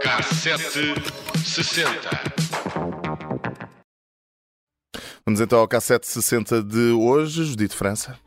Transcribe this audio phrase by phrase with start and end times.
[0.00, 0.94] Cassete
[1.42, 2.10] 60.
[5.24, 8.18] Vamos então ao cassete 60 de hoje, Judite França.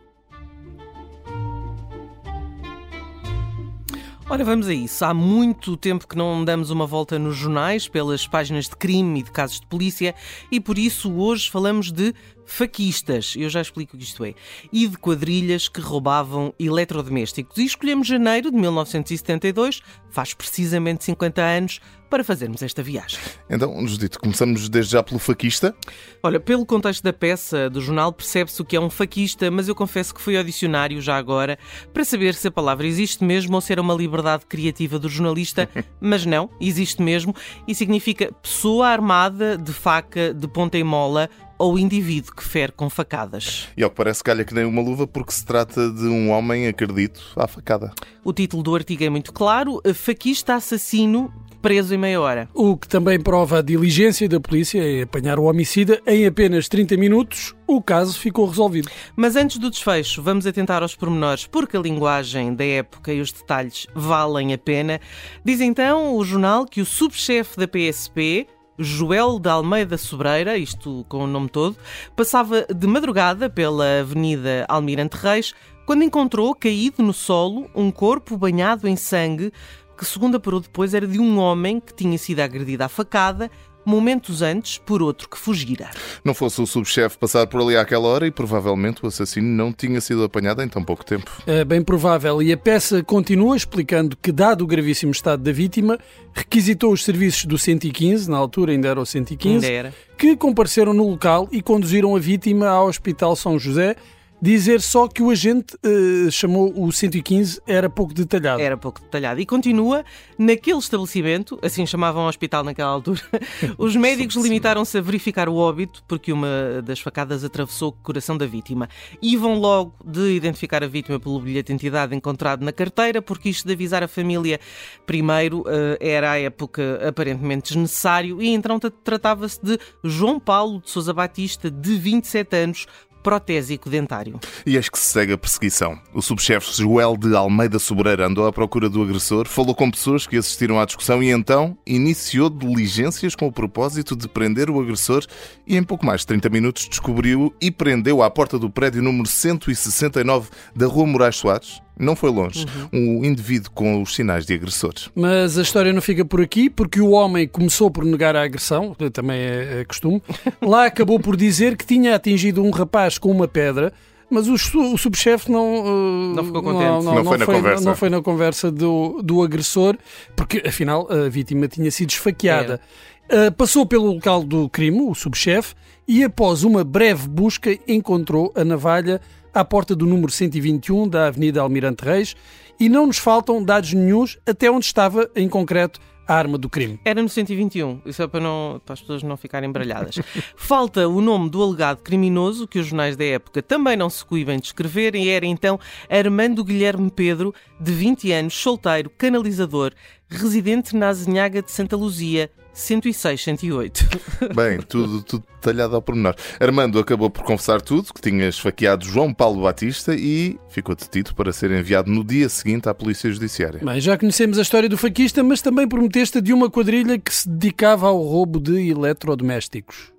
[4.27, 5.05] Ora, vamos a isso.
[5.05, 9.23] Há muito tempo que não damos uma volta nos jornais pelas páginas de crime e
[9.23, 10.15] de casos de polícia
[10.51, 12.11] e por isso hoje falamos de
[12.43, 14.33] faquistas, eu já explico o que isto é,
[14.71, 17.57] e de quadrilhas que roubavam eletrodomésticos.
[17.57, 23.19] E escolhemos janeiro de 1972, faz precisamente 50 anos, para fazermos esta viagem.
[23.49, 25.75] Então, Judito, começamos desde já pelo faquista.
[26.23, 29.75] Olha, pelo contexto da peça do jornal percebe-se o que é um faquista, mas eu
[29.75, 31.57] confesso que fui ao dicionário já agora
[31.93, 35.69] para saber se a palavra existe mesmo ou se era uma liberdade criativa do jornalista,
[35.99, 37.35] mas não, existe mesmo
[37.67, 42.89] e significa pessoa armada de faca de ponta e mola ou indivíduo que fere com
[42.89, 43.69] facadas.
[43.77, 46.67] E ao que parece calha que nem uma luva porque se trata de um homem,
[46.67, 47.93] acredito, à facada.
[48.23, 51.33] O título do artigo é muito claro: Faquista assassino
[51.65, 52.47] preso em meia hora.
[52.53, 56.95] O que também prova a diligência da polícia em apanhar o homicida em apenas 30
[56.95, 57.55] minutos.
[57.65, 58.87] O caso ficou resolvido.
[59.15, 63.31] Mas antes do desfecho, vamos atentar aos pormenores, porque a linguagem da época e os
[63.31, 65.01] detalhes valem a pena.
[65.43, 68.45] Diz então o jornal que o subchefe da PSP,
[68.77, 71.75] Joel de Almeida Sobreira, isto com o nome todo,
[72.15, 75.51] passava de madrugada pela Avenida Almirante Reis
[75.85, 79.51] quando encontrou caído no solo um corpo banhado em sangue
[79.97, 83.49] que, segundo apurou depois, era de um homem que tinha sido agredido à facada
[83.85, 85.91] momentos antes por outro que fugira.
[86.23, 90.01] Não fosse o subchefe passar por ali àquela hora e provavelmente o assassino não tinha
[90.01, 91.31] sido apanhado em tão pouco tempo.
[91.45, 92.41] É bem provável.
[92.41, 95.99] E a peça continua explicando que, dado o gravíssimo estado da vítima,
[96.33, 99.93] requisitou os serviços do 115, na altura ainda era o 115, Ainda era.
[100.17, 103.95] que compareceram no local e conduziram a vítima ao Hospital São José,
[104.41, 108.61] Dizer só que o agente uh, chamou o 115 era pouco detalhado.
[108.61, 109.39] Era pouco detalhado.
[109.39, 110.03] E continua,
[110.37, 113.21] naquele estabelecimento, assim chamavam o hospital naquela altura,
[113.77, 118.45] os médicos limitaram-se a verificar o óbito porque uma das facadas atravessou o coração da
[118.45, 118.89] vítima.
[119.21, 123.49] E vão logo de identificar a vítima pelo bilhete de identidade encontrado na carteira, porque
[123.49, 124.59] isto de avisar a família
[125.05, 131.13] primeiro uh, era à época aparentemente desnecessário e então tratava-se de João Paulo de Sousa
[131.13, 132.87] Batista, de 27 anos,
[133.25, 134.39] protésico dentário.
[134.67, 135.97] E eis que se segue a perseguição.
[136.13, 140.37] O subchefe Joel de Almeida Sobreira andou à procura do agressor, falou com pessoas que
[140.37, 145.25] assistiram à discussão e então iniciou diligências com o propósito de prender o agressor
[145.65, 149.27] e em pouco mais de 30 minutos descobriu e prendeu à porta do prédio número
[149.27, 152.65] 169 da Rua Moraes Soares, não foi longe.
[152.91, 153.21] Uhum.
[153.21, 154.93] Um indivíduo com os sinais de agressor.
[155.15, 158.93] Mas a história não fica por aqui, porque o homem começou por negar a agressão,
[159.13, 160.21] também é, é costume.
[160.61, 163.91] Lá acabou por dizer que tinha atingido um rapaz com uma pedra.
[164.29, 166.83] Mas o, o subchefe não, uh, não ficou contente.
[166.83, 167.85] Não, não, não foi, na foi, conversa.
[167.85, 169.97] Não foi na conversa do, do agressor,
[170.35, 172.79] porque afinal a vítima tinha sido esfaqueada.
[173.25, 175.75] Uh, passou pelo local do crime, o subchefe,
[176.07, 179.21] e após uma breve busca encontrou a navalha
[179.53, 182.35] à porta do número 121 da Avenida Almirante Reis
[182.79, 186.99] e não nos faltam dados nenhums até onde estava, em concreto, a arma do crime.
[187.05, 190.15] Era no 121, isso é para, não, para as pessoas não ficarem embralhadas.
[190.55, 194.59] Falta o nome do alegado criminoso, que os jornais da época também não se coibem
[194.59, 199.93] de escrever, e era então Armando Guilherme Pedro, de 20 anos, solteiro, canalizador,
[200.29, 204.05] residente na Azinhaga de Santa Luzia, 106, 108.
[204.53, 206.35] Bem, tudo, tudo detalhado ao pormenor.
[206.59, 211.53] Armando acabou por confessar tudo, que tinha esfaqueado João Paulo Batista e ficou detido para
[211.53, 213.79] ser enviado no dia seguinte à Polícia Judiciária.
[213.83, 217.47] Bem, já conhecemos a história do faquista, mas também prometeste de uma quadrilha que se
[217.49, 220.14] dedicava ao roubo de eletrodomésticos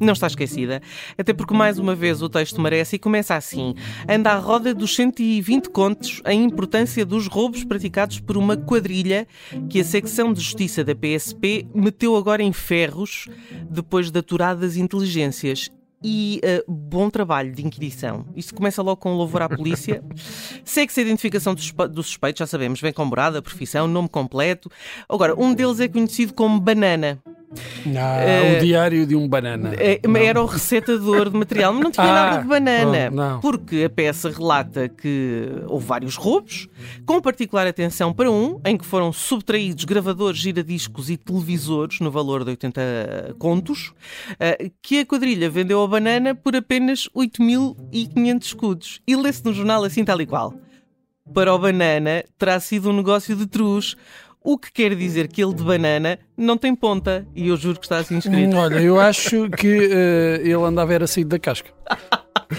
[0.00, 0.80] não está esquecida,
[1.16, 3.74] até porque mais uma vez o texto merece e começa assim:
[4.08, 9.26] anda à roda dos 120 contos a importância dos roubos praticados por uma quadrilha
[9.68, 13.28] que a secção de justiça da PSP meteu agora em ferros
[13.70, 15.70] depois de aturadas inteligências
[16.02, 18.26] e uh, bom trabalho de inquisição.
[18.36, 20.02] Isto começa logo com um louvor à polícia.
[20.64, 24.70] Segue-se a identificação do suspeito, já sabemos, vem com morada, profissão, nome completo.
[25.08, 27.20] Agora, um deles é conhecido como Banana.
[27.50, 29.70] Ah, uh, o diário de um banana.
[29.70, 33.10] Uh, era o recetador de material, mas não tinha ah, nada de banana.
[33.10, 33.40] Não, não.
[33.40, 36.68] Porque a peça relata que houve vários roubos,
[37.06, 42.44] com particular atenção para um, em que foram subtraídos gravadores, giradiscos e televisores no valor
[42.44, 43.94] de 80 contos,
[44.32, 49.00] uh, que a quadrilha vendeu a banana por apenas 8.500 escudos.
[49.06, 50.54] E lê-se no jornal assim tal e qual.
[51.32, 53.96] Para o banana, terá sido um negócio de truz
[54.42, 57.26] o que quer dizer que ele de banana não tem ponta.
[57.34, 58.56] E eu juro que está assim escrito.
[58.56, 61.70] Hum, Olha, eu acho que eh, ele andava era saído da casca.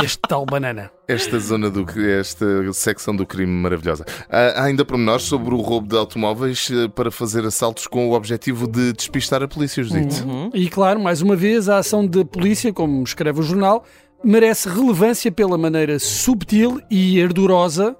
[0.03, 0.91] Este tal banana.
[1.07, 4.05] Esta zona do esta secção do crime maravilhosa.
[4.29, 8.67] Há ainda pormenores sobre o roubo de automóveis eh, para fazer assaltos com o objetivo
[8.67, 10.51] de despistar a polícia, Josito.
[10.53, 13.83] E claro, mais uma vez, a ação da polícia, como escreve o jornal,
[14.23, 17.95] merece relevância pela maneira subtil e ardorosa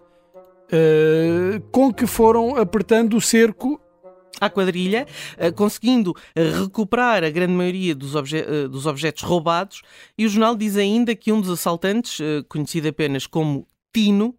[0.71, 3.79] eh, com que foram apertando o cerco
[4.39, 5.05] à quadrilha,
[5.37, 9.81] eh, conseguindo recuperar a grande maioria dos, obje eh, dos objetos roubados.
[10.17, 14.35] E o jornal diz ainda que um dos assaltantes, eh, conhecido apenas como Tino,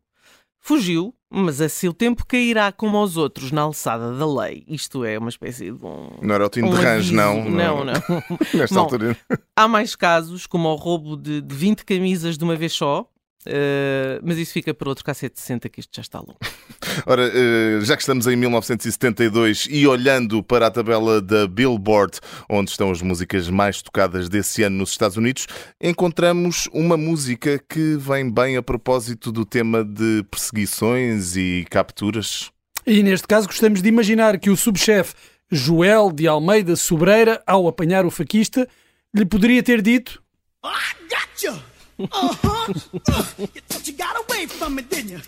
[0.59, 4.65] fugiu, mas a seu tempo cairá como aos outros na alçada da lei.
[4.67, 6.11] Isto é uma espécie de um.
[6.23, 7.15] Não era o Tino um de Range, aviso.
[7.15, 7.50] não.
[7.50, 7.93] Não, não.
[8.55, 9.17] Nesta Bom, altura.
[9.56, 13.09] Há mais casos, como o roubo de, de 20 camisas de uma vez só.
[13.46, 16.38] Eh, mas isso fica para outro K760 que isto já está longo.
[17.06, 22.70] Ora, eh, já que estamos em 1972 e olhando para a tabela da Billboard, onde
[22.70, 25.46] estão as músicas mais tocadas desse ano nos Estados Unidos,
[25.81, 32.50] encontramos uma música que vem bem a propósito do tema de perseguições e capturas.
[32.86, 35.14] E neste caso gostamos de imaginar que o subchefe
[35.50, 38.69] Joel de Almeida Sobreira, ao apanhar o faquista,
[39.14, 40.22] lhe poderia ter dito
[40.62, 41.69] I got you.
[42.12, 42.73] Uh huh.
[43.08, 45.20] Uh, you thought you got away from me, didn't you?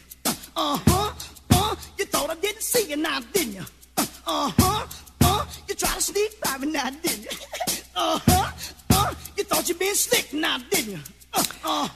[0.56, 1.12] Uh huh.
[1.50, 3.64] Uh, you thought I didn't see you now, didn't you?
[3.98, 4.86] Uh huh.
[5.22, 7.30] Uh, you tried to sneak by me now, didn't you?
[7.94, 8.50] Uh huh.
[8.90, 10.98] Uh, you thought you been slick now, didn't you?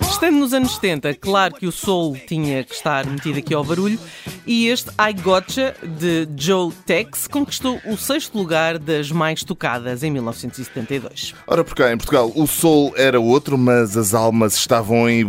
[0.00, 3.98] Estando nos anos 70, claro que o soul tinha que estar metido aqui ao barulho,
[4.46, 10.10] e este I Gotcha, de Joe Tex, conquistou o sexto lugar das mais tocadas em
[10.10, 11.34] 1972.
[11.46, 15.20] Ora, por cá, em Portugal, o sol era outro, mas as almas estavam em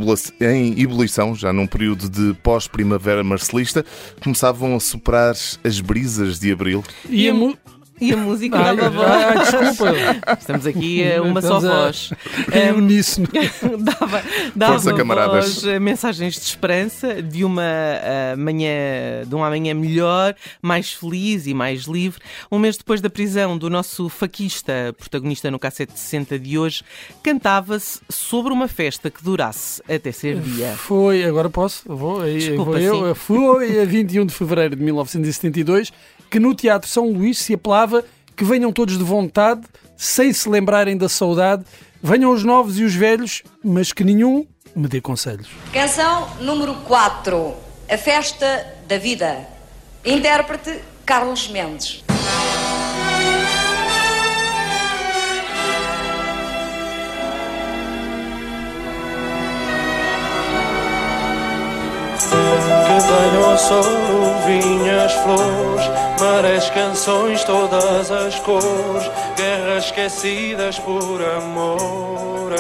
[0.80, 3.84] ebulição, já num período de pós-primavera marcelista,
[4.24, 6.84] começavam a soprar as brisas de abril.
[7.10, 7.58] e a mu-
[8.00, 9.10] E a música Ai, dava voz.
[9.10, 10.34] ai, desculpa.
[10.40, 12.14] Estamos aqui a uma só Estamos a- voz.
[12.54, 13.28] Em Um, uníssono.
[13.80, 14.24] dava
[14.56, 15.64] dava Força, camaradas.
[15.64, 21.48] voz a mensagens de esperança de uma ah, manhã, de um amanhã melhor, mais feliz
[21.48, 22.22] e mais livre.
[22.52, 26.84] Um mês depois da prisão do nosso faquista, protagonista no K760 de hoje,
[27.24, 30.74] cantava-se sobre uma festa que durasse até ser dia.
[30.78, 31.82] Foi, agora posso?
[31.88, 33.08] Vou, aí, Desculpa, vou eu.
[33.08, 33.14] sim.
[33.16, 35.92] Foi a 21 de fevereiro de 1972
[36.30, 38.04] que no Teatro São Luís se apelava
[38.36, 39.62] que venham todos de vontade,
[39.96, 41.66] sem se lembrarem da saudade,
[42.02, 44.46] venham os novos e os velhos, mas que nenhum
[44.76, 45.50] me dê conselhos.
[45.74, 47.54] Canção número 4,
[47.90, 49.48] A Festa da Vida.
[50.06, 52.07] Intérprete Carlos Mendes.
[63.08, 65.86] Venham ao sol o vinho, as flores,
[66.20, 72.54] marés, canções, todas as cores, guerras esquecidas por amor.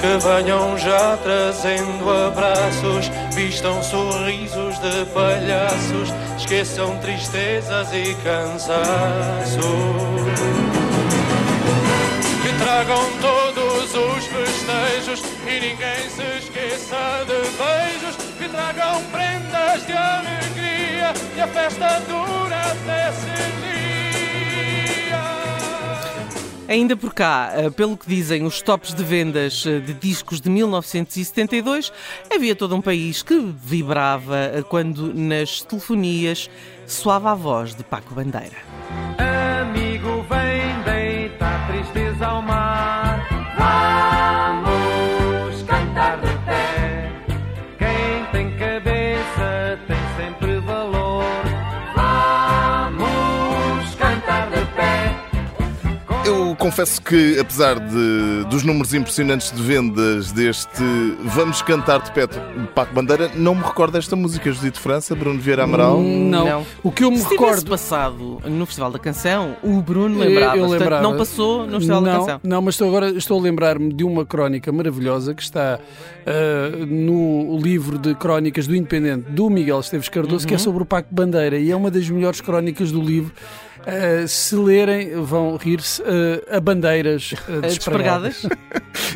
[0.00, 9.60] Que venham já trazendo abraços, vistam sorrisos de palhaços, esqueçam tristezas e cansaço
[12.42, 14.26] que tragam todos os
[14.62, 22.00] festejos e ninguém se esqueça de beijos, que tragam prendas de alegria e a festa
[22.08, 23.82] dura até ser dia.
[26.68, 30.48] Ainda por cá, eh, pelo que dizem os tops de vendas eh, de discos de
[30.48, 31.92] 1972,
[32.34, 36.48] havia todo um país que vibrava eh, quando nas telefonias
[36.86, 38.56] soava a voz de Paco Bandeira.
[39.60, 42.81] Amigo, vem deitar tristeza ao mar.
[56.62, 60.82] Confesso que, apesar de, dos números impressionantes de vendas deste
[61.24, 62.38] Vamos Cantar de Pé de
[62.74, 64.50] Paco Bandeira, não me recordo desta música.
[64.52, 66.00] Judito França, Bruno Vieira Amaral.
[66.00, 66.44] Não.
[66.44, 66.66] Não.
[66.82, 67.68] O que eu me Se recordo.
[67.68, 70.56] passado no Festival da Canção, o Bruno Eu- lembrava.
[70.56, 71.02] eu Portanto, lembrava.
[71.02, 72.40] não passou no Festival da não, Canção.
[72.44, 75.78] Não, mas estou agora estou a lembrar-me de uma crónica maravilhosa que está
[76.26, 80.48] ah, no livro de crónicas do Independente do Miguel Esteves Cardoso, Uhum.
[80.48, 83.32] que é sobre o Paco Bandeira e é uma das melhores crónicas do livro.
[83.84, 88.46] Ah, se lerem, vão rir-se ah, a bandeiras Eh, despregadas.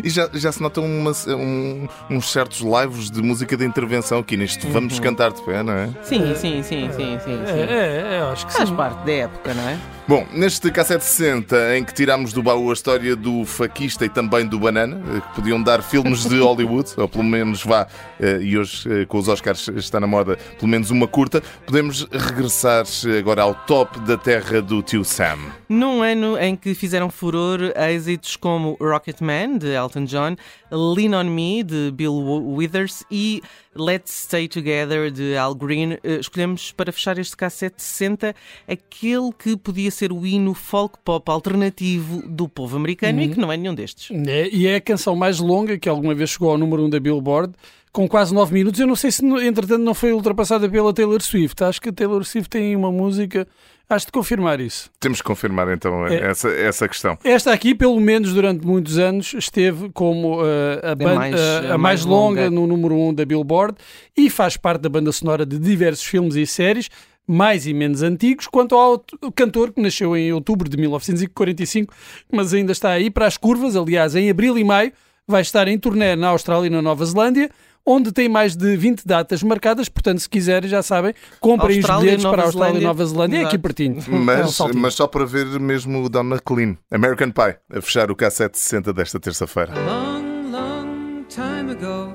[0.05, 4.37] E já, já se notam uma- um- uns certos lives de música de intervenção aqui
[4.37, 5.89] neste Vamos Cantar de Pé, não é?
[6.03, 7.19] Sim, sim, sim, sim, sim.
[7.25, 7.45] sim.
[7.47, 8.77] É, é, é, acho que Faz sim.
[8.77, 9.79] parte da época, não é?
[10.09, 14.57] Bom, neste K760, em que tiramos do baú a história do faquista e também do
[14.57, 17.89] banana, eh, que podiam dar filmes de Hollywood, ou pelo menos vá,
[18.21, 22.07] eh, e hoje eh, com os Oscars está na moda, pelo menos uma curta, podemos
[22.13, 22.85] regressar
[23.19, 25.39] agora ao top da terra do tio Sam.
[25.69, 30.37] Num ano em que fizeram furor êxitos como Rocketman, de Elton John,
[30.71, 33.43] Lean on Me, de Bill Withers e
[33.77, 38.35] Let's Stay Together, de Al Green, escolhemos para fechar este K760
[38.69, 43.53] aquele que podia ser o hino folk pop alternativo do povo americano e que não
[43.53, 44.11] é nenhum destes.
[44.27, 46.91] É, e é a canção mais longa que alguma vez chegou ao número 1 um
[46.91, 47.55] da Billboard,
[47.93, 48.79] com quase 9 minutos.
[48.79, 51.65] Eu não sei se, entretanto, não foi ultrapassada pela Taylor Swift.
[51.65, 53.47] Acho que a Taylor Swift tem uma música.
[53.89, 54.91] Acho de confirmar isso.
[54.99, 56.17] Temos que confirmar então É.
[56.31, 57.17] essa, essa questão.
[57.23, 60.47] Esta aqui, pelo menos durante muitos anos, esteve como uh,
[60.91, 62.51] a, ban- mais- uh, a a mais mais longa longa.
[62.51, 63.77] no número 1 um da Billboard
[64.17, 66.89] e faz parte da banda sonora de diversos filmes e séries,
[67.29, 71.95] mais e menos antigos, quanto ao cantor que nasceu em outubro de 1945,
[72.33, 73.77] mas ainda está aí para as curvas.
[73.77, 74.93] Aliás, em abril e maio
[75.29, 77.51] vai estar em turnê na Austrália e na Nova Zelândia.
[77.89, 82.03] Onde tem mais de 20 datas marcadas, portanto, se quiserem, já sabem, comprem Austrália, os
[82.05, 82.83] bilhetes Nova para a Austrália e.
[82.83, 83.37] Nova Zelândia.
[83.39, 84.03] É aqui pertinho.
[84.05, 84.81] É um Mas, saltinho.
[84.81, 86.77] mas só para ver mesmo o Donna Clean.
[86.91, 89.73] American Pie, a fechar o K760 desta terça-feira.
[89.87, 92.13] long, long time ago.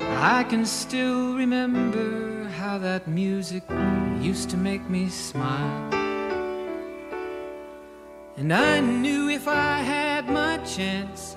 [0.00, 3.62] I can still remember how that music
[4.22, 5.90] used to make me smile.
[8.38, 11.36] And I knew if I had my chance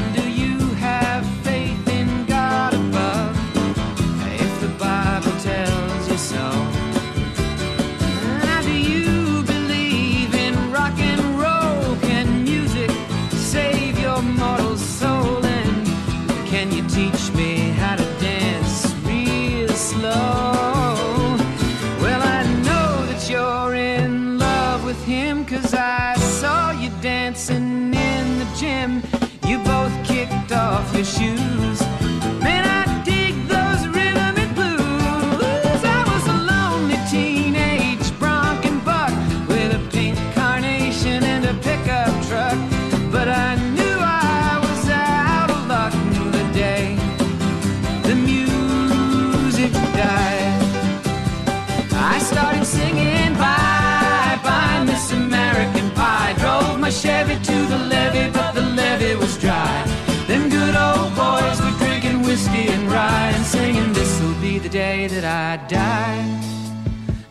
[57.61, 59.83] To the levee, but the levee was dry.
[60.27, 65.07] Them good old boys were drinking whiskey and rye and singing, This'll be the day
[65.07, 66.21] that I die.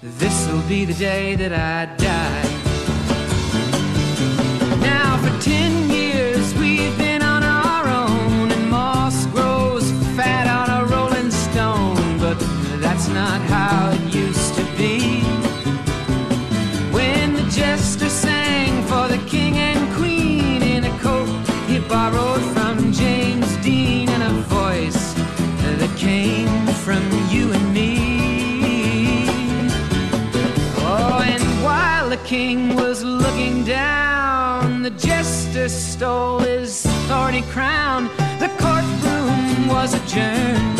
[0.02, 2.59] This'll be the day that I die.
[35.60, 38.04] Jester stole his thorny crown.
[38.38, 40.78] The courtroom was adjourned.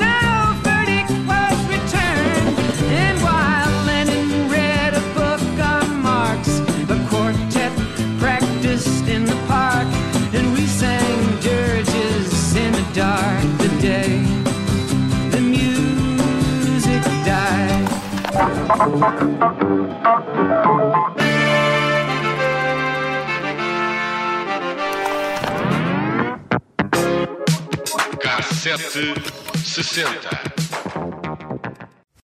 [0.00, 2.56] No verdict was returned.
[2.88, 3.84] And while
[4.48, 6.60] read a book on Marx,
[7.10, 7.72] quartet
[8.18, 9.88] practiced in the park,
[10.32, 14.22] and we sang dirges in the dark the day
[15.30, 17.86] the music died.
[28.76, 29.14] Cassete
[29.64, 30.45] 60.